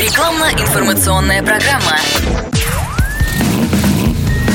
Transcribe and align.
Рекламно-информационная 0.00 1.42
программа. 1.42 1.98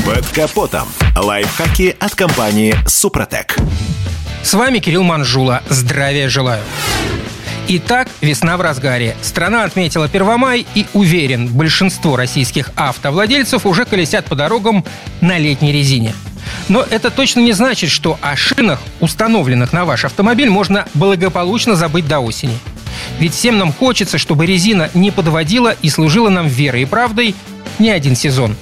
Под 0.04 0.26
капотом. 0.30 0.88
Лайфхаки 1.16 1.96
от 2.00 2.16
компании 2.16 2.76
«Супротек». 2.88 3.56
С 4.42 4.56
вами 4.56 4.80
Кирилл 4.80 5.04
Манжула. 5.04 5.62
Здравия 5.70 6.30
желаю. 6.30 6.64
Итак, 7.68 8.08
весна 8.22 8.58
в 8.58 8.62
разгаре. 8.62 9.16
Страна 9.22 9.66
отметила 9.66 10.10
Первомай 10.10 10.66
и, 10.74 10.88
уверен, 10.94 11.48
большинство 11.50 12.16
российских 12.16 12.72
автовладельцев 12.76 13.68
уже 13.68 13.86
колесят 13.86 14.26
по 14.26 14.34
дорогам 14.34 14.84
на 15.22 15.38
летней 15.38 15.72
резине. 15.72 16.16
Но 16.70 16.82
это 16.82 17.12
точно 17.12 17.42
не 17.42 17.54
значит, 17.54 17.92
что 17.92 18.18
о 18.20 18.36
шинах, 18.36 18.80
установленных 19.00 19.74
на 19.74 19.86
ваш 19.86 20.06
автомобиль, 20.06 20.50
можно 20.50 20.88
благополучно 20.96 21.76
забыть 21.76 22.08
до 22.08 22.20
осени. 22.20 22.58
Ведь 23.20 23.34
всем 23.34 23.58
нам 23.58 23.72
хочется, 23.72 24.18
чтобы 24.18 24.46
резина 24.46 24.90
не 24.94 25.12
подводила 25.12 25.76
и 25.82 25.90
служила 25.90 26.30
нам 26.30 26.48
верой 26.48 26.84
и 26.84 26.86
правдой 26.86 27.36
не 27.80 27.90
один 27.90 28.16
сезон. 28.16 28.56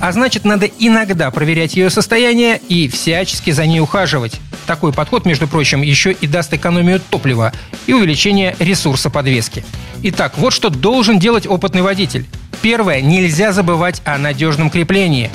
А 0.00 0.10
значит, 0.10 0.44
надо 0.44 0.66
иногда 0.66 1.30
проверять 1.30 1.76
ее 1.76 1.88
состояние 1.88 2.60
и 2.68 2.88
всячески 2.88 3.52
за 3.52 3.66
ней 3.66 3.80
ухаживать. 3.80 4.40
Такой 4.66 4.92
подход, 4.92 5.24
между 5.24 5.46
прочим, 5.46 5.82
еще 5.82 6.12
и 6.12 6.26
даст 6.26 6.52
экономию 6.52 7.00
топлива 7.00 7.52
и 7.86 7.92
увеличение 7.92 8.56
ресурса 8.58 9.10
подвески. 9.10 9.64
Итак, 10.02 10.34
вот 10.36 10.52
что 10.52 10.70
должен 10.70 11.18
делать 11.18 11.46
опытный 11.46 11.82
водитель. 11.82 12.26
Первое. 12.62 13.00
Нельзя 13.00 13.52
забывать 13.52 14.02
о 14.04 14.18
надежном 14.18 14.70
креплении. 14.70 15.30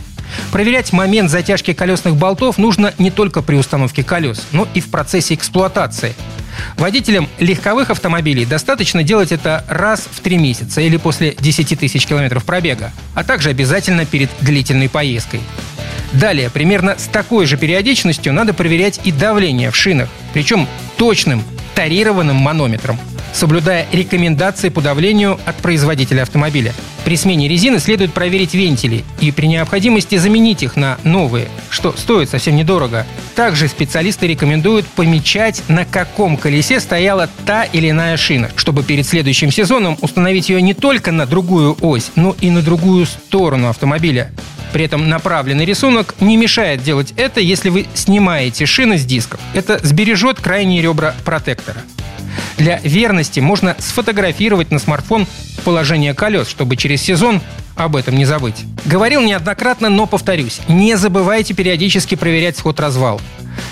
Проверять 0.52 0.92
момент 0.92 1.30
затяжки 1.30 1.74
колесных 1.74 2.16
болтов 2.16 2.58
нужно 2.58 2.94
не 2.98 3.12
только 3.12 3.42
при 3.42 3.56
установке 3.56 4.04
колес, 4.04 4.46
но 4.52 4.68
и 4.74 4.82
в 4.82 4.90
процессе 4.90 5.34
эксплуатации. 5.34 6.16
Водителям 6.78 7.28
легковых 7.40 7.90
автомобилей 7.90 8.46
достаточно 8.46 9.04
делать 9.04 9.32
это 9.32 9.64
раз 9.68 10.08
в 10.12 10.20
три 10.22 10.38
месяца 10.38 10.82
или 10.82 10.98
после 10.98 11.36
10 11.40 11.80
тысяч 11.80 12.06
километров 12.06 12.46
пробега, 12.46 12.92
а 13.14 13.24
также 13.24 13.50
обязательно 13.50 14.06
перед 14.06 14.30
длительной 14.42 14.90
поездкой. 14.90 15.42
Далее, 16.14 16.50
примерно 16.50 16.96
с 16.98 17.06
такой 17.08 17.46
же 17.46 17.58
периодичностью 17.58 18.34
надо 18.34 18.54
проверять 18.54 19.00
и 19.04 19.12
давление 19.12 19.72
в 19.72 19.76
шинах, 19.76 20.10
причем 20.34 20.68
точным, 20.98 21.44
тарированным 21.76 22.36
манометром, 22.36 23.00
соблюдая 23.34 23.86
рекомендации 23.92 24.70
по 24.70 24.82
давлению 24.82 25.40
от 25.46 25.56
производителя 25.58 26.24
автомобиля. 26.24 26.74
При 27.08 27.16
смене 27.16 27.48
резины 27.48 27.80
следует 27.80 28.12
проверить 28.12 28.54
вентили 28.54 29.06
и 29.22 29.32
при 29.32 29.46
необходимости 29.46 30.18
заменить 30.18 30.62
их 30.62 30.76
на 30.76 30.98
новые, 31.06 31.48
что 31.70 31.96
стоит 31.96 32.30
совсем 32.30 32.58
недорого. 32.58 33.06
Также 33.34 33.70
специалисты 33.70 34.28
рекомендуют 34.28 34.86
помечать, 34.88 35.64
на 35.70 35.86
каком 35.86 36.36
колесе 36.36 36.82
стояла 36.82 37.30
та 37.46 37.64
или 37.64 37.92
иная 37.92 38.18
шина, 38.18 38.52
чтобы 38.58 38.84
перед 38.84 39.08
следующим 39.08 39.52
сезоном 39.52 39.98
установить 40.02 40.50
ее 40.50 40.62
не 40.62 40.74
только 40.74 41.14
на 41.14 41.26
другую 41.26 41.78
ось, 41.80 42.12
но 42.18 42.36
и 42.42 42.50
на 42.50 42.62
другую 42.62 43.06
сторону 43.06 43.70
автомобиля. 43.70 44.30
При 44.74 44.84
этом 44.84 45.08
направленный 45.08 45.64
рисунок 45.64 46.14
не 46.20 46.36
мешает 46.36 46.84
делать 46.84 47.14
это, 47.16 47.40
если 47.40 47.70
вы 47.70 47.86
снимаете 47.94 48.66
шины 48.66 48.98
с 48.98 49.06
дисков. 49.06 49.40
Это 49.54 49.80
сбережет 49.82 50.42
крайние 50.42 50.82
ребра 50.82 51.16
протектора. 51.24 51.84
Для 52.58 52.80
верности 52.80 53.40
можно 53.40 53.76
сфотографировать 53.80 54.72
на 54.72 54.80
смартфон 54.80 55.28
положение 55.64 56.14
колес, 56.14 56.48
чтобы 56.48 56.76
через 56.76 57.02
сезон 57.02 57.42
об 57.76 57.96
этом 57.96 58.16
не 58.16 58.26
забыть. 58.26 58.66
Говорил 58.86 59.22
неоднократно, 59.22 59.90
но 59.90 60.08
повторюсь, 60.08 60.62
не 60.68 60.98
забывайте 60.98 61.54
периодически 61.54 62.16
проверять 62.16 62.58
сход-развал. 62.58 63.22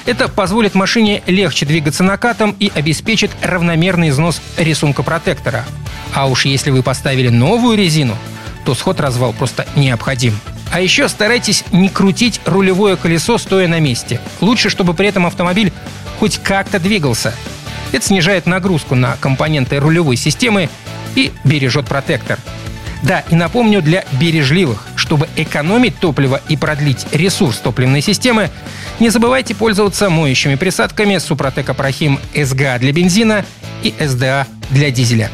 Это 0.05 0.27
позволит 0.27 0.75
машине 0.75 1.23
легче 1.25 1.65
двигаться 1.65 2.03
накатом 2.03 2.55
и 2.59 2.71
обеспечит 2.73 3.31
равномерный 3.41 4.09
износ 4.09 4.41
рисунка 4.57 5.01
протектора. 5.01 5.65
А 6.13 6.27
уж 6.27 6.45
если 6.45 6.69
вы 6.69 6.83
поставили 6.83 7.29
новую 7.29 7.77
резину, 7.77 8.15
то 8.65 8.75
сход-развал 8.75 9.33
просто 9.33 9.65
необходим. 9.75 10.39
А 10.71 10.79
еще 10.79 11.07
старайтесь 11.09 11.63
не 11.71 11.89
крутить 11.89 12.41
рулевое 12.45 12.97
колесо, 12.97 13.37
стоя 13.37 13.67
на 13.67 13.79
месте. 13.79 14.19
Лучше, 14.41 14.69
чтобы 14.69 14.93
при 14.93 15.07
этом 15.07 15.25
автомобиль 15.25 15.71
хоть 16.19 16.37
как-то 16.37 16.79
двигался. 16.79 17.33
Это 17.91 18.05
снижает 18.05 18.45
нагрузку 18.45 18.95
на 18.95 19.17
компоненты 19.17 19.79
рулевой 19.79 20.15
системы 20.15 20.69
и 21.15 21.31
бережет 21.43 21.85
протектор. 21.85 22.39
Да, 23.03 23.23
и 23.29 23.35
напомню 23.35 23.81
для 23.81 24.03
бережливых, 24.13 24.87
чтобы 24.95 25.29
экономить 25.35 25.99
топливо 25.99 26.41
и 26.47 26.57
продлить 26.57 27.05
ресурс 27.11 27.57
топливной 27.57 28.01
системы, 28.01 28.49
не 28.99 29.09
забывайте 29.09 29.53
пользоваться 29.53 30.09
моющими 30.09 30.55
присадками 30.55 31.17
Супротек 31.19 31.69
Апрахим 31.69 32.19
СГА 32.33 32.79
для 32.79 32.91
бензина 32.91 33.45
и 33.83 33.93
СДА 33.99 34.47
для 34.71 34.89
дизеля. 34.89 35.29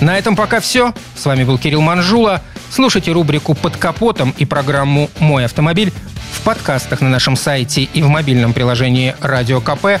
На 0.00 0.18
этом 0.18 0.36
пока 0.36 0.60
все. 0.60 0.94
С 1.16 1.26
вами 1.26 1.44
был 1.44 1.58
Кирилл 1.58 1.80
Манжула. 1.80 2.42
Слушайте 2.70 3.12
рубрику 3.12 3.54
«Под 3.54 3.76
капотом» 3.76 4.34
и 4.36 4.44
программу 4.44 5.10
«Мой 5.18 5.44
автомобиль» 5.44 5.92
в 6.32 6.42
подкастах 6.42 7.00
на 7.00 7.08
нашем 7.08 7.36
сайте 7.36 7.82
и 7.82 8.02
в 8.02 8.08
мобильном 8.08 8.52
приложении 8.52 9.14
«Радио 9.20 9.60
КП», 9.60 10.00